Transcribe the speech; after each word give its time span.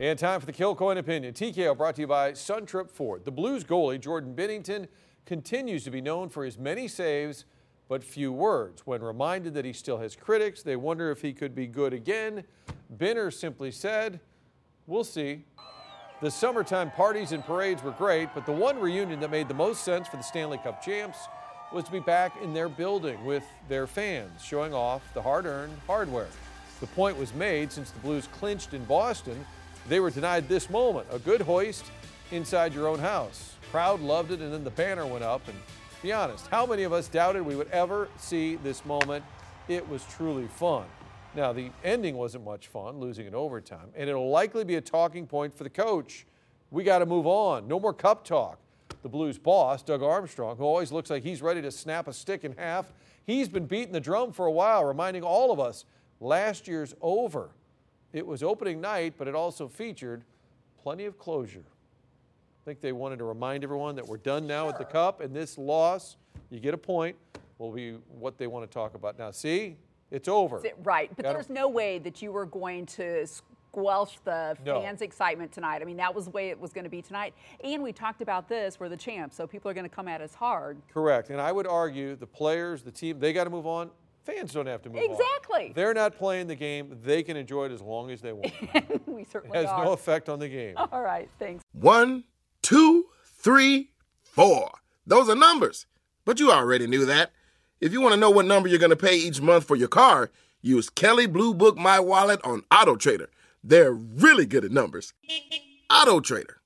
And 0.00 0.16
time 0.16 0.38
for 0.38 0.46
the 0.46 0.52
Kilcoyne 0.52 0.96
Opinion. 0.96 1.34
TKO 1.34 1.76
brought 1.76 1.96
to 1.96 2.02
you 2.02 2.06
by 2.06 2.30
Suntrup 2.30 2.88
Ford. 2.88 3.24
The 3.24 3.32
Blues 3.32 3.64
goalie, 3.64 4.00
Jordan 4.00 4.32
Binnington, 4.32 4.86
continues 5.26 5.82
to 5.82 5.90
be 5.90 6.00
known 6.00 6.28
for 6.28 6.44
his 6.44 6.56
many 6.56 6.86
saves 6.86 7.46
but 7.88 8.04
few 8.04 8.32
words. 8.32 8.86
When 8.86 9.02
reminded 9.02 9.54
that 9.54 9.64
he 9.64 9.72
still 9.72 9.98
has 9.98 10.14
critics, 10.14 10.62
they 10.62 10.76
wonder 10.76 11.10
if 11.10 11.20
he 11.20 11.32
could 11.32 11.52
be 11.52 11.66
good 11.66 11.92
again. 11.92 12.44
Binner 12.96 13.32
simply 13.32 13.72
said, 13.72 14.20
We'll 14.86 15.02
see. 15.02 15.44
The 16.22 16.30
summertime 16.30 16.92
parties 16.92 17.32
and 17.32 17.44
parades 17.44 17.82
were 17.82 17.90
great, 17.90 18.28
but 18.36 18.46
the 18.46 18.52
one 18.52 18.78
reunion 18.78 19.18
that 19.18 19.32
made 19.32 19.48
the 19.48 19.54
most 19.54 19.82
sense 19.82 20.06
for 20.06 20.16
the 20.16 20.22
Stanley 20.22 20.58
Cup 20.58 20.80
champs 20.80 21.18
was 21.72 21.82
to 21.84 21.90
be 21.90 21.98
back 21.98 22.40
in 22.40 22.54
their 22.54 22.68
building 22.68 23.24
with 23.24 23.44
their 23.68 23.88
fans, 23.88 24.44
showing 24.44 24.72
off 24.72 25.02
the 25.14 25.22
hard 25.22 25.44
earned 25.44 25.76
hardware. 25.88 26.28
The 26.78 26.86
point 26.86 27.16
was 27.16 27.34
made 27.34 27.72
since 27.72 27.90
the 27.90 27.98
Blues 27.98 28.28
clinched 28.28 28.74
in 28.74 28.84
Boston 28.84 29.44
they 29.88 30.00
were 30.00 30.10
denied 30.10 30.48
this 30.48 30.68
moment, 30.70 31.06
a 31.10 31.18
good 31.18 31.40
hoist 31.40 31.84
inside 32.30 32.74
your 32.74 32.88
own 32.88 32.98
house. 32.98 33.54
Crowd 33.70 34.00
loved 34.00 34.32
it, 34.32 34.40
and 34.40 34.52
then 34.52 34.64
the 34.64 34.70
banner 34.70 35.06
went 35.06 35.24
up. 35.24 35.46
And 35.48 35.56
be 36.02 36.12
honest, 36.12 36.46
how 36.48 36.66
many 36.66 36.82
of 36.82 36.92
us 36.92 37.08
doubted 37.08 37.42
we 37.42 37.56
would 37.56 37.70
ever 37.70 38.08
see 38.16 38.56
this 38.56 38.84
moment? 38.84 39.24
It 39.68 39.86
was 39.88 40.04
truly 40.10 40.46
fun. 40.46 40.84
Now, 41.34 41.52
the 41.52 41.70
ending 41.84 42.16
wasn't 42.16 42.44
much 42.44 42.68
fun, 42.68 42.98
losing 42.98 43.26
in 43.26 43.34
overtime, 43.34 43.88
and 43.94 44.08
it'll 44.08 44.30
likely 44.30 44.64
be 44.64 44.76
a 44.76 44.80
talking 44.80 45.26
point 45.26 45.56
for 45.56 45.64
the 45.64 45.70
coach. 45.70 46.26
We 46.70 46.84
got 46.84 46.98
to 46.98 47.06
move 47.06 47.26
on. 47.26 47.68
No 47.68 47.78
more 47.78 47.92
cup 47.92 48.24
talk. 48.24 48.58
The 49.02 49.08
Blues 49.08 49.38
boss, 49.38 49.82
Doug 49.82 50.02
Armstrong, 50.02 50.56
who 50.56 50.64
always 50.64 50.90
looks 50.90 51.10
like 51.10 51.22
he's 51.22 51.42
ready 51.42 51.62
to 51.62 51.70
snap 51.70 52.08
a 52.08 52.12
stick 52.12 52.44
in 52.44 52.56
half, 52.56 52.92
he's 53.26 53.48
been 53.48 53.66
beating 53.66 53.92
the 53.92 54.00
drum 54.00 54.32
for 54.32 54.46
a 54.46 54.50
while, 54.50 54.84
reminding 54.84 55.22
all 55.22 55.52
of 55.52 55.60
us 55.60 55.84
last 56.20 56.66
year's 56.66 56.94
over. 57.00 57.50
It 58.12 58.26
was 58.26 58.42
opening 58.42 58.80
night, 58.80 59.14
but 59.18 59.28
it 59.28 59.34
also 59.34 59.68
featured 59.68 60.24
plenty 60.82 61.04
of 61.04 61.18
closure. 61.18 61.64
I 61.66 62.64
think 62.64 62.80
they 62.80 62.92
wanted 62.92 63.18
to 63.18 63.24
remind 63.24 63.64
everyone 63.64 63.96
that 63.96 64.06
we're 64.06 64.16
done 64.18 64.46
now 64.46 64.62
sure. 64.62 64.66
with 64.68 64.78
the 64.78 64.84
Cup, 64.84 65.20
and 65.20 65.34
this 65.34 65.58
loss, 65.58 66.16
you 66.50 66.60
get 66.60 66.74
a 66.74 66.78
point, 66.78 67.16
will 67.58 67.72
be 67.72 67.92
what 68.08 68.38
they 68.38 68.46
want 68.46 68.68
to 68.68 68.72
talk 68.72 68.94
about. 68.94 69.18
Now, 69.18 69.30
see, 69.30 69.76
it's 70.10 70.28
over. 70.28 70.62
Right, 70.82 71.10
but 71.14 71.24
Got 71.24 71.32
there's 71.34 71.50
no 71.50 71.68
way 71.68 71.98
that 71.98 72.22
you 72.22 72.32
were 72.32 72.46
going 72.46 72.86
to 72.86 73.26
squelch 73.26 74.18
the 74.24 74.56
no. 74.64 74.80
fans' 74.80 75.02
excitement 75.02 75.52
tonight. 75.52 75.82
I 75.82 75.84
mean, 75.84 75.98
that 75.98 76.14
was 76.14 76.26
the 76.26 76.30
way 76.30 76.48
it 76.48 76.58
was 76.58 76.72
going 76.72 76.84
to 76.84 76.90
be 76.90 77.02
tonight. 77.02 77.34
And 77.62 77.82
we 77.82 77.92
talked 77.92 78.22
about 78.22 78.48
this, 78.48 78.80
we're 78.80 78.88
the 78.88 78.96
champs, 78.96 79.36
so 79.36 79.46
people 79.46 79.70
are 79.70 79.74
going 79.74 79.88
to 79.88 79.94
come 79.94 80.08
at 80.08 80.20
us 80.20 80.34
hard. 80.34 80.78
Correct. 80.92 81.30
And 81.30 81.40
I 81.40 81.52
would 81.52 81.66
argue 81.66 82.16
the 82.16 82.26
players, 82.26 82.82
the 82.82 82.90
team, 82.90 83.18
they 83.18 83.32
got 83.32 83.44
to 83.44 83.50
move 83.50 83.66
on. 83.66 83.90
Fans 84.28 84.52
don't 84.52 84.66
have 84.66 84.82
to 84.82 84.90
move 84.90 85.02
exactly. 85.02 85.68
On. 85.68 85.72
They're 85.74 85.94
not 85.94 86.16
playing 86.16 86.48
the 86.48 86.54
game. 86.54 86.98
They 87.02 87.22
can 87.22 87.36
enjoy 87.36 87.66
it 87.66 87.72
as 87.72 87.80
long 87.80 88.10
as 88.10 88.20
they 88.20 88.32
want. 88.34 88.52
we 89.06 89.24
certainly 89.24 89.58
It 89.58 89.62
has 89.62 89.70
are. 89.70 89.84
no 89.86 89.92
effect 89.92 90.28
on 90.28 90.38
the 90.38 90.48
game. 90.48 90.74
All 90.76 91.00
right, 91.00 91.30
thanks. 91.38 91.64
One, 91.72 92.24
two, 92.60 93.06
three, 93.24 93.90
four. 94.22 94.70
Those 95.06 95.30
are 95.30 95.34
numbers. 95.34 95.86
But 96.26 96.40
you 96.40 96.52
already 96.52 96.86
knew 96.86 97.06
that. 97.06 97.30
If 97.80 97.92
you 97.92 98.02
want 98.02 98.12
to 98.12 98.20
know 98.20 98.28
what 98.28 98.44
number 98.44 98.68
you're 98.68 98.78
going 98.78 98.90
to 98.90 98.96
pay 98.96 99.16
each 99.16 99.40
month 99.40 99.64
for 99.64 99.76
your 99.76 99.88
car, 99.88 100.30
use 100.60 100.90
Kelley 100.90 101.26
Blue 101.26 101.54
Book 101.54 101.78
My 101.78 101.98
Wallet 101.98 102.40
on 102.44 102.64
Auto 102.70 102.96
Trader. 102.96 103.30
They're 103.64 103.92
really 103.92 104.44
good 104.44 104.64
at 104.64 104.70
numbers. 104.72 105.14
Auto 105.90 106.20
Trader. 106.20 106.57